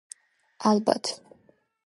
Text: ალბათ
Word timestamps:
ალბათ 0.69 1.13